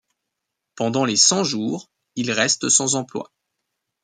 [0.73, 3.31] Pendant les Cent-jours, il reste sans emploi.